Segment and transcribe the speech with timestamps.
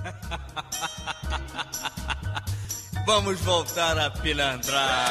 [3.06, 5.10] Vamos voltar a pilantrar.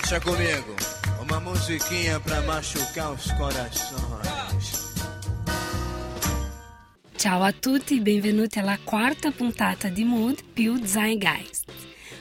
[0.00, 0.76] Deixa comigo.
[1.20, 4.86] Uma musiquinha pra machucar os corações.
[7.16, 11.64] Ciao a tutti, benvenuti alla quarta puntata di Mood più Zeitgeist.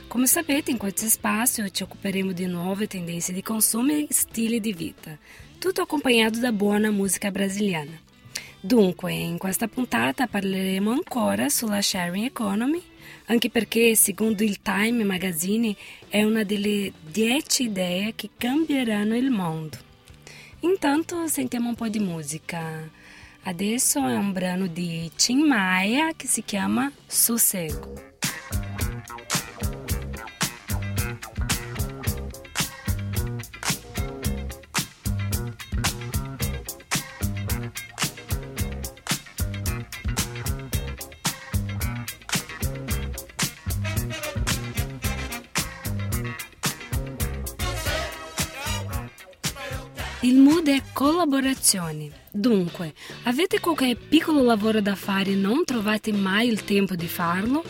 [0.08, 4.74] Come sapete, in questo spazio ci occuperemo di nuove tendenze di consumo e stili di
[4.74, 5.16] vita,
[5.66, 8.00] tutto accompagnato da buona musica brasiliana.
[8.59, 12.79] Dunque, in questa puntata parleremo ancora sulla sharing economy,
[13.25, 15.75] anche perché secondo il Time Magazine
[16.07, 19.75] è una delle 10 idee che cambieranno il mondo.
[20.59, 22.87] Intanto sentiamo un po' di musica.
[23.42, 28.14] Adesso è un brano di Tim Maia che si chiama Sossego.
[50.26, 52.09] Il mood è collaborazione.
[52.31, 52.95] Dunque,
[53.26, 57.64] avete qualche piccolo lavoro da fare e non trovate mai il tempo di farlo?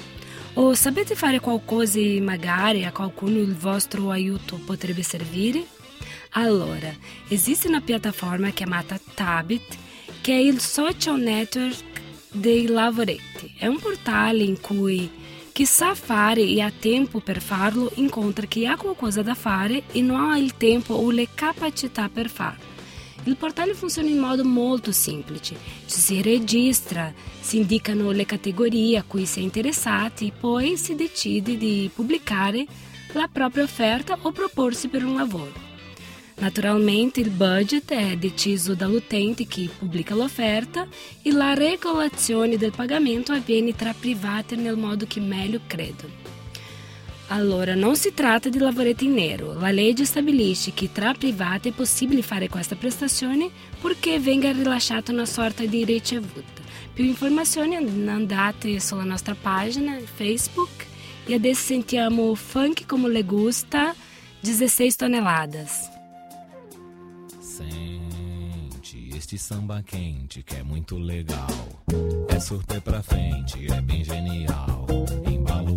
[0.54, 5.66] O sapete fare qualcosa e magari a qualcuno il vostro aiuto potrebbe servire?
[6.30, 6.96] Allora,
[7.28, 9.76] esiste una piattaforma chiamata Tabit
[10.22, 11.84] che è il social network
[12.32, 13.54] dei lavoretti.
[13.58, 15.12] È un portale in cui
[15.56, 20.02] chi sa fare e ha tempo per farlo incontra chi ha qualcosa da fare e
[20.02, 22.62] non ha il tempo o le capacità per farlo.
[23.24, 25.56] Il portale funziona in modo molto semplice.
[25.86, 31.56] Ci si registra, si indicano le categorie a cui si è interessati, poi si decide
[31.56, 32.66] di pubblicare
[33.14, 35.65] la propria offerta o proporsi per un lavoro.
[36.38, 40.86] Naturalmente il budget è deciso dall'utente che pubblica l'offerta
[41.22, 46.34] e la regolazione del pagamento avviene tra privati nel modo che meglio credono.
[47.30, 49.54] Allora, non si tratta di lavoretti in nero.
[49.54, 53.50] La legge stabilisce che tra privati è possibile fare questa prestazione
[53.80, 56.62] purché venga rilasciata una sorta di ricevuta.
[56.94, 60.86] Più informazioni andate sulla nostra pagina Facebook
[61.26, 63.96] e adesso sentiamo Funk como le gusta,
[64.42, 65.95] 16 toneladas.
[67.56, 71.48] Sente este samba quente que é muito legal.
[72.28, 74.86] É surter pra frente, é bem genial.
[75.26, 75.74] Embalo.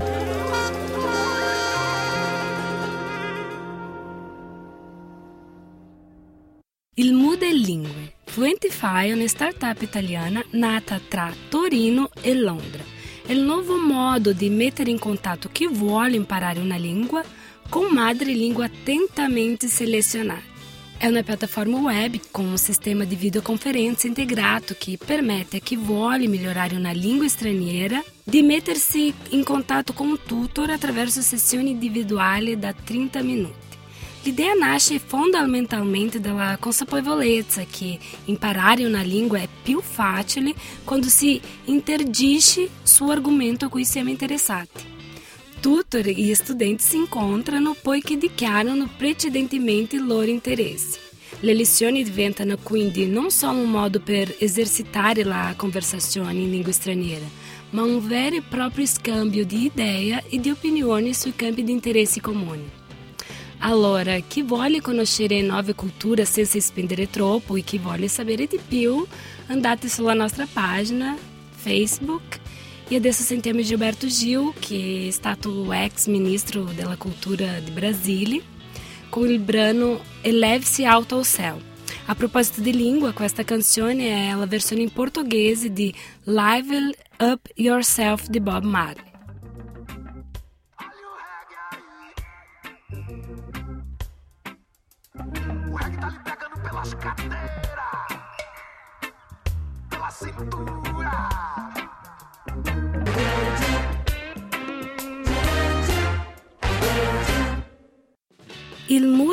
[6.97, 7.12] Il
[7.44, 8.15] è Lingue.
[8.25, 12.83] Fluentify è una startup italiana nata tra Torino e Londra.
[13.25, 16.16] È il nuovo modo di mettere in contatto chi vuole
[16.59, 17.22] una lingua
[17.69, 20.47] com madrelíngua atentamente selezionada.
[21.00, 26.26] É uma plataforma web com um sistema de videoconferência integrado que permite a chi vuole
[26.26, 32.72] migliorare una lingua straniera di mettersi in contatto con un tutor attraverso sessioni individuali da
[32.72, 33.76] 30 minuti.
[34.25, 42.69] L'idea nasce fondamentalmente dalla consapevolezza che imparare una lingua è più facile quando si interdice
[42.82, 44.97] su argomento a cui siamo interessati.
[45.61, 50.99] Tutor e studenti si incontrano poiché dichiarano precedentemente loro interessi.
[51.41, 57.25] Le lezioni diventano quindi non solo un modo per esercitare la conversazione in lingua straniera,
[57.71, 62.21] ma un vero e proprio scambio di idee e di opinioni sui campi di interessi
[62.21, 62.71] comuni.
[63.59, 69.05] Allora, chi vuole conoscere nuove culture senza spendere troppo e chi vuole sapere di più,
[69.49, 71.17] andate sulla nostra pagina
[71.51, 72.47] Facebook
[72.88, 78.41] e adesso sentiamo Gilberto Gil, che è stato ex ministro della cultura di Brasile,
[79.10, 81.60] con il brano Eleve-se alto ao céu.
[82.06, 85.94] A proposito di lingua, questa canzone è la versione in portoghese di
[86.25, 89.08] Live Up Yourself di Bob Marley.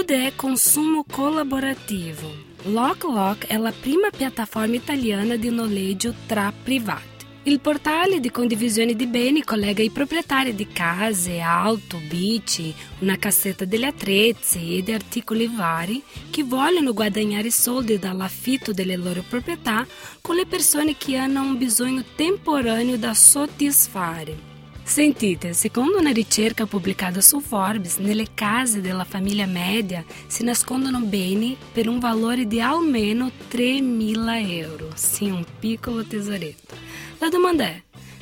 [0.08, 2.32] Mood è consumo collaborativo.
[2.66, 7.26] Lock Lock è la prima piattaforma italiana di noleggio tra privati.
[7.44, 13.66] Il portale di condivisione di beni collega i proprietari di case, auto, bici, una cassetta
[13.66, 19.88] degli attrezzi e di articoli vari che vogliono guadagnare soldi dall'affitto delle loro proprietà
[20.22, 24.54] con le persone che hanno un bisogno temporaneo da soddisfare.
[24.88, 31.58] Sentite, secondo una ricerca pubblicata su Forbes, nelle case della famiglia media si nascondono beni
[31.74, 34.92] per un valore di almeno 3.000 euro.
[34.94, 36.76] Sim, un piccolo tesoretto.
[37.18, 37.82] La domanda è,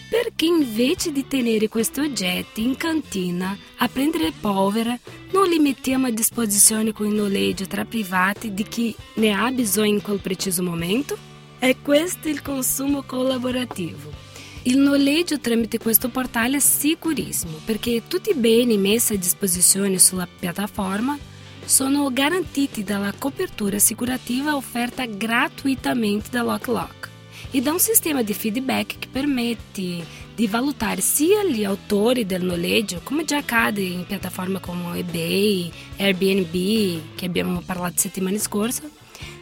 [0.10, 5.02] perché invece di tenere questi oggetti in cantina a prendere polvere,
[5.32, 9.96] non li mettiamo a disposizione con il noleggio tra privati di chi ne ha bisogno
[9.96, 11.18] in quel preciso momento?
[11.60, 14.23] È questo il consumo collaborativo.
[14.66, 20.26] Il noleggio tramite questo portale è sicurissimo perché tutti i beni messi a disposizione sulla
[20.40, 21.18] piattaforma
[21.66, 27.10] sono garantiti dalla copertura assicurativa offerta gratuitamente da LockLock
[27.52, 33.02] e da un sistema di feedback che permette di valutare sia gli autori del noleggio,
[33.04, 38.84] come già accade in piattaforme come eBay, Airbnb, che abbiamo parlato settimana scorsa,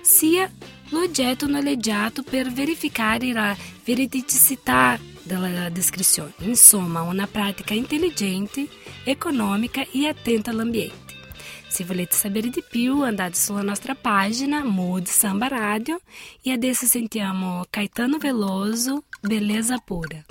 [0.02, 0.52] sia
[0.92, 6.34] l'oggetto noleggiato per verificare la veridicità della descrizione.
[6.40, 8.68] Insomma, una pratica intelligente,
[9.04, 11.00] econômica e atenta all'ambiente.
[11.68, 16.02] Se volete sapere di più, andate sulla nostra pagina Mood Samba Radio
[16.42, 20.26] e adesso sentiamo Caetano Veloso, Beleza Pura.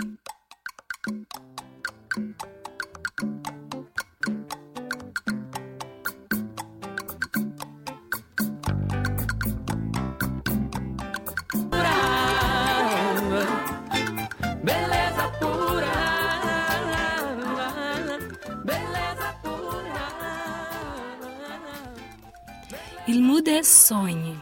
[23.38, 24.38] È sogni.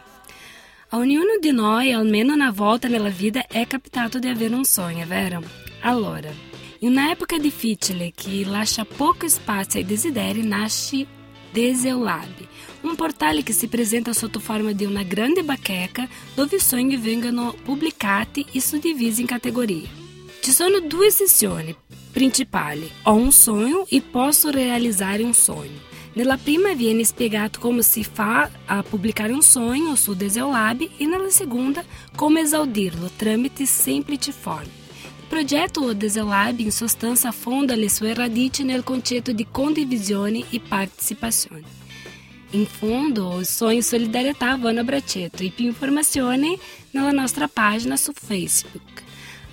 [0.89, 5.05] A ognuno di noi, almeno una volta nella vita, è capitato di avere un sogno,
[5.05, 5.41] vero?
[5.81, 6.29] Allora,
[6.79, 11.05] in un'epoca difficile che lascia poco spazio ai desideri, nasce
[11.51, 12.47] Deseolab,
[12.81, 18.45] un portale che si presenta sotto forma di una grande bacheca dove sogni vengono pubblicati
[18.51, 19.87] e suddivisi in categorie.
[20.41, 21.75] Ci sono due sezioni
[22.11, 22.89] principali.
[23.03, 25.88] Ho un sonho e posso realizzare un sogno.
[26.19, 31.29] Nella prima viene spiegato come si fa a pubblicare un sogno su Deseolab e nella
[31.29, 31.81] seconda
[32.13, 34.67] come esaudirlo tramite semplici forme.
[35.01, 41.63] Il progetto Deseolab in sostanza affonda le sue radici nel concetto di condivisione e partecipazione.
[42.49, 46.59] In fondo, il sogno solidarietà vanno a braccetto e più informazioni
[46.91, 49.03] nella nostra pagina su Facebook.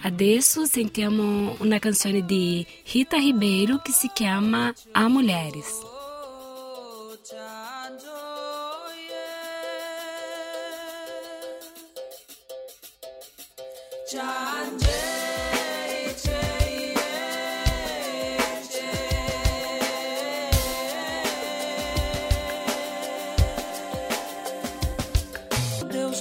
[0.01, 5.86] Adesso sentiamo una canzone di Rita Ribeiro che si chiama A Mulheres.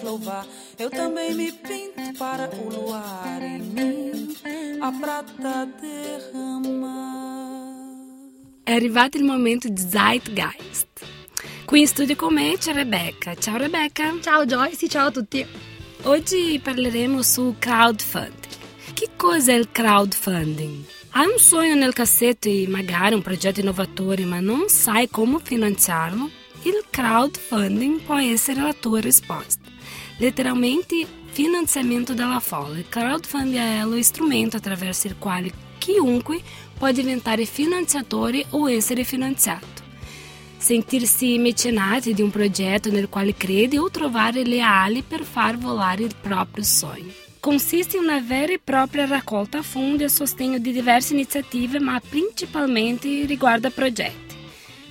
[0.02, 0.48] Louvar,
[0.80, 4.36] eu também me pinto para o luar em mim,
[4.82, 7.06] a prata derramar.
[8.64, 10.88] È arrivato il momento di Zeitgeist.
[11.66, 13.36] Qui in studio con me c'è Rebecca.
[13.36, 14.14] Ciao Rebecca.
[14.22, 15.75] Ciao Joyce, ciao a tutti.
[16.08, 18.54] Oggi parleremo su crowdfunding.
[18.94, 20.84] Che cos'è il crowdfunding?
[21.10, 26.30] Hai un sogno nel cassetto e magari un progetto innovatore ma non sai come finanziarlo?
[26.62, 29.68] Il crowdfunding può essere la tua risposta.
[30.18, 32.78] Letteralmente finanziamento della folla.
[32.78, 36.40] Il crowdfunding è lo strumento attraverso il quale chiunque
[36.78, 39.75] può diventare finanziatore o essere finanziato.
[40.66, 46.02] Sentirsi mecenati di un progetto nel quale crede o trovare le ali per far volare
[46.02, 47.12] il proprio sogno.
[47.40, 53.28] Consiste in una vera e propria raccolta fondi a sostegno di diverse iniziative, ma principalmente
[53.28, 54.36] riguarda progetti.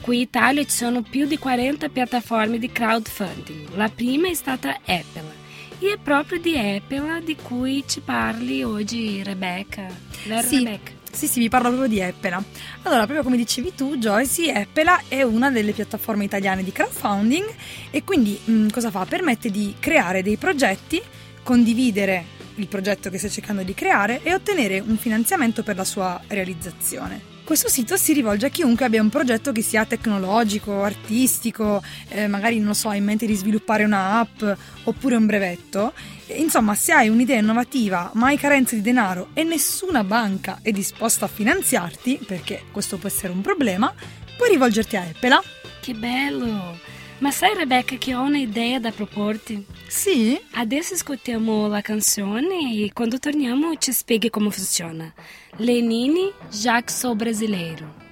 [0.00, 3.74] Qui in Italia ci sono più di 40 piattaforme di crowdfunding.
[3.74, 5.42] La prima è stata Apple.
[5.80, 9.88] E è proprio di Apple di cui ci parli oggi, Rebecca.
[10.28, 10.58] La Sì.
[10.58, 10.93] Rebecca.
[11.14, 12.42] Sì, sì, vi parlo proprio di Eppela.
[12.82, 17.46] Allora, proprio come dicevi tu, Joyce, Eppela è una delle piattaforme italiane di crowdfunding
[17.90, 19.06] e quindi mh, cosa fa?
[19.06, 21.00] Permette di creare dei progetti,
[21.44, 22.24] condividere
[22.56, 27.33] il progetto che stai cercando di creare e ottenere un finanziamento per la sua realizzazione.
[27.44, 32.58] Questo sito si rivolge a chiunque abbia un progetto che sia tecnologico, artistico, eh, magari
[32.58, 34.42] non so, ha in mente di sviluppare un'app
[34.84, 35.92] oppure un brevetto.
[36.28, 41.26] Insomma, se hai un'idea innovativa ma hai carenza di denaro e nessuna banca è disposta
[41.26, 43.92] a finanziarti, perché questo può essere un problema,
[44.38, 45.42] puoi rivolgerti a Eppela.
[45.80, 46.93] Che bello!
[47.18, 49.64] Ma sai, Rebecca, che ho un'idea da proporti?
[49.86, 50.38] Sì?
[50.52, 55.12] Adesso ascoltiamo la canzone e quando torniamo ci spieghi come funziona.
[55.56, 58.03] Lenine, já que sou brasileiro.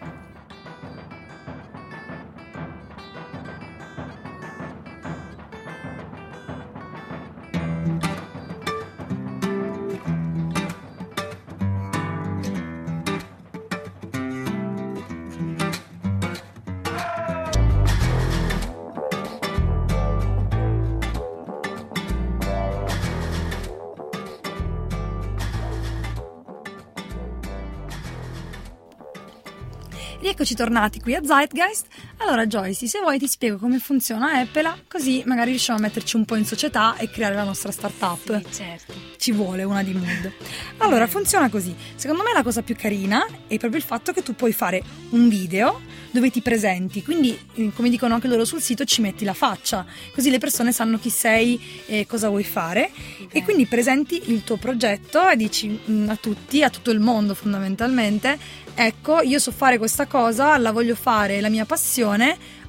[30.20, 31.86] Rieccoci tornati qui a Zeitgeist.
[32.24, 36.24] Allora Joyce, se vuoi ti spiego come funziona Apple, così magari riusciamo a metterci un
[36.24, 38.40] po' in società e creare la nostra startup.
[38.44, 38.94] Sì, certo.
[39.16, 40.32] Ci vuole una di mood.
[40.78, 41.74] Allora, funziona così.
[41.96, 45.28] Secondo me la cosa più carina è proprio il fatto che tu puoi fare un
[45.28, 45.80] video
[46.12, 49.84] dove ti presenti, quindi eh, come dicono anche loro sul sito ci metti la faccia,
[50.14, 52.90] così le persone sanno chi sei e cosa vuoi fare
[53.30, 57.34] e quindi presenti il tuo progetto e dici mm, a tutti, a tutto il mondo
[57.34, 58.38] fondamentalmente,
[58.74, 62.11] ecco io so fare questa cosa, la voglio fare, è la mia passione,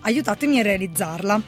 [0.01, 1.41] aiutatemi a realizzarla.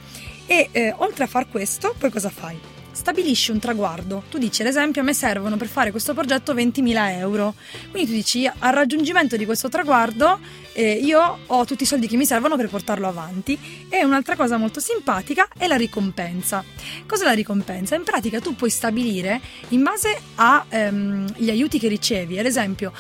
[0.48, 2.75] E eh, oltre a far questo, poi cosa fai?
[2.96, 4.24] Stabilisci un traguardo.
[4.30, 7.54] Tu dici, ad esempio, a me servono per fare questo progetto 20.000 euro.
[7.92, 10.40] Quindi tu dici, al raggiungimento di questo traguardo,
[10.72, 13.86] eh, io ho tutti i soldi che mi servono per portarlo avanti.
[13.90, 16.64] E un'altra cosa molto simpatica è la ricompensa.
[17.06, 17.96] Cos'è la ricompensa?
[17.96, 22.94] In pratica tu puoi stabilire, in base agli ehm, aiuti che ricevi, ad esempio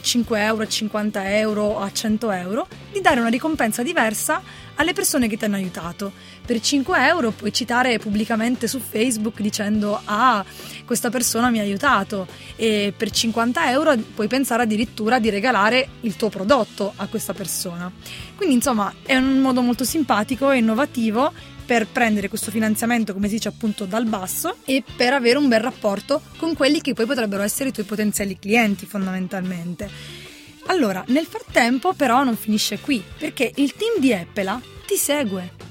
[0.00, 4.42] 5 euro, a 50 euro, a 100 euro, di dare una ricompensa diversa
[4.78, 6.12] alle persone che ti hanno aiutato.
[6.44, 10.44] Per 5 euro puoi citare pubblicamente su Facebook dicendo ah,
[10.84, 16.16] questa persona mi ha aiutato e per 50 euro puoi pensare addirittura di regalare il
[16.16, 17.90] tuo prodotto a questa persona.
[18.34, 21.32] Quindi insomma è un modo molto simpatico e innovativo
[21.68, 25.60] per prendere questo finanziamento, come si dice appunto, dal basso e per avere un bel
[25.60, 29.90] rapporto con quelli che poi potrebbero essere i tuoi potenziali clienti fondamentalmente.
[30.68, 35.67] Allora, nel frattempo però non finisce qui, perché il team di Apple ti segue.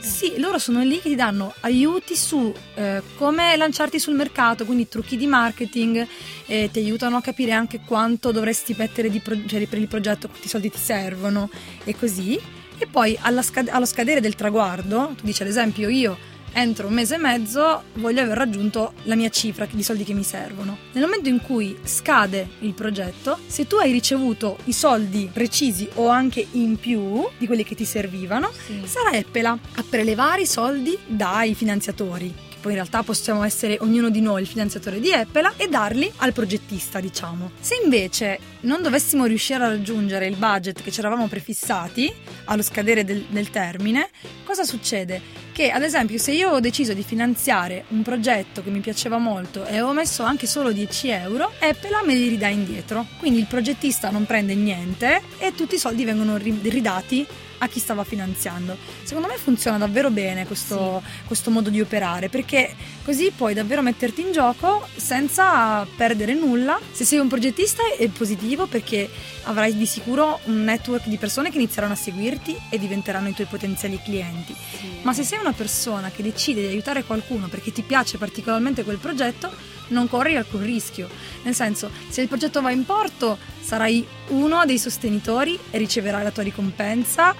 [0.00, 4.88] Sì, loro sono lì che ti danno aiuti su eh, come lanciarti sul mercato, quindi
[4.88, 6.06] trucchi di marketing,
[6.46, 10.48] eh, ti aiutano a capire anche quanto dovresti mettere pro- cioè, per il progetto, quanti
[10.48, 11.50] soldi ti servono
[11.84, 12.38] e così.
[12.80, 16.16] E poi alla scad- allo scadere del traguardo, tu dici ad esempio io
[16.52, 20.22] entro un mese e mezzo voglio aver raggiunto la mia cifra di soldi che mi
[20.24, 20.76] servono.
[20.92, 26.08] Nel momento in cui scade il progetto, se tu hai ricevuto i soldi precisi o
[26.08, 28.82] anche in più di quelli che ti servivano, Sì.
[28.86, 32.34] sarà Apple a prelevare i soldi dai finanziatori.
[32.48, 36.10] che Poi in realtà possiamo essere ognuno di noi il finanziatore di Apple e darli
[36.16, 37.52] al progettista, diciamo.
[37.60, 42.12] Se invece non dovessimo riuscire a raggiungere il budget che ci eravamo prefissati
[42.46, 44.10] allo scadere del, del termine,
[44.44, 45.20] cosa succede?
[45.58, 49.64] Che ad esempio se io ho deciso di finanziare un progetto che mi piaceva molto
[49.66, 53.04] e ho messo anche solo 10 euro, Apple me li ridà indietro.
[53.18, 57.26] Quindi il progettista non prende niente e tutti i soldi vengono ri- ridati
[57.58, 58.76] a chi stava finanziando.
[59.02, 62.74] Secondo me funziona davvero bene questo, questo modo di operare perché
[63.04, 66.78] così puoi davvero metterti in gioco senza perdere nulla.
[66.92, 69.08] Se sei un progettista è positivo perché
[69.44, 73.46] avrai di sicuro un network di persone che inizieranno a seguirti e diventeranno i tuoi
[73.46, 74.54] potenziali clienti.
[75.02, 78.98] Ma se sei una persona che decide di aiutare qualcuno perché ti piace particolarmente quel
[78.98, 79.50] progetto,
[79.88, 81.08] non corri alcun rischio.
[81.42, 86.30] Nel senso, se il progetto va in porto, sarai uno dei sostenitori e riceverai la
[86.30, 87.34] tua ricompensa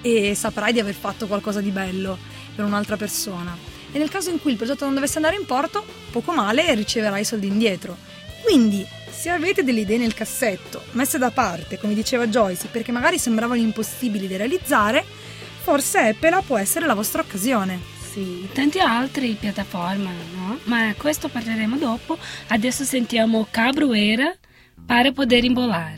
[0.00, 2.18] e saprai di aver fatto qualcosa di bello
[2.54, 3.56] per un'altra persona.
[3.92, 7.20] E nel caso in cui il progetto non dovesse andare in porto, poco male riceverai
[7.20, 7.96] i soldi indietro.
[8.42, 13.18] Quindi, se avete delle idee nel cassetto, messe da parte, come diceva Joyce, perché magari
[13.18, 15.04] sembravano impossibili da realizzare,
[15.62, 17.78] forse Apple può essere la vostra occasione.
[18.12, 20.58] Sì, tante altre piattaforme, no?
[20.64, 22.18] Ma questo parleremo dopo.
[22.48, 24.34] Adesso sentiamo Cabroeira
[24.84, 25.96] para poder embolar.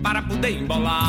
[0.00, 1.05] Para poder embolar.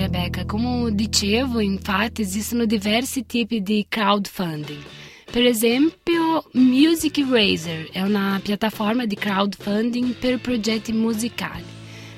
[0.00, 4.82] Dunque, Rebecca, come dicevo, infatti esistono diversi tipi di crowdfunding.
[5.30, 11.64] Per esempio, Music Eraser è una piattaforma di crowdfunding per progetti musicali.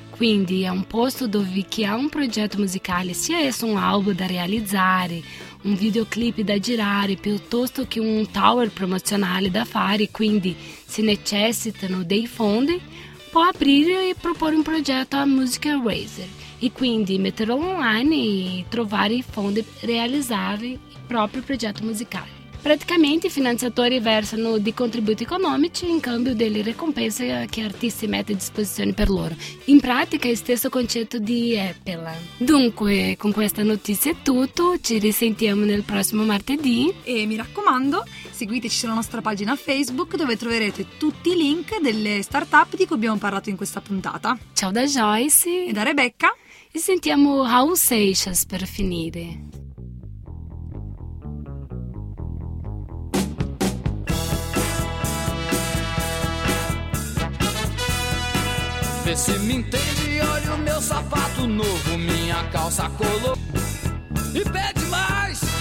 [0.09, 4.27] Quindi è un posto dove chi ha un progetto musicale, sia esso un álbum da
[4.27, 5.21] realizzare,
[5.63, 12.27] un videoclip da girare, piuttosto che un tower promozionale da fare, quindi se necessitano dei
[12.27, 12.79] fondi,
[13.29, 19.21] può aprire e proporre un progetto a Music Eraser e quindi metterlo online e trovare
[19.21, 22.41] fondi per realizzare il proprio progetto musicale.
[22.63, 28.35] Praticamente i finanziatori versano di contributi economici in cambio delle ricompense che artisti mette a
[28.35, 29.35] disposizione per loro.
[29.65, 32.09] In pratica è il stesso concetto di Apple.
[32.37, 36.89] Dunque, con questa notizia è tutto, ci risentiamo nel prossimo martedì.
[37.03, 42.77] E mi raccomando, seguiteci sulla nostra pagina Facebook dove troverete tutti i link delle startup
[42.77, 44.37] di cui abbiamo parlato in questa puntata.
[44.53, 46.33] Ciao da Joyce E da Rebecca,
[46.73, 49.39] e sentiamo Raul Seixas per finire.
[59.03, 63.37] Vê se me entende, olha o meu sapato novo, minha calça colou
[64.33, 65.52] e pede mais.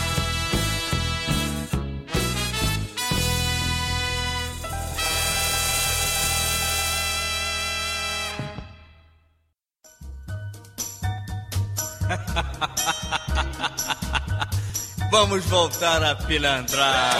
[15.12, 17.12] Vamos voltar a pilantrar.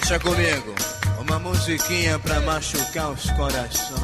[0.00, 0.74] Deixa comigo,
[1.18, 4.01] uma musiquinha pra machucar os corações.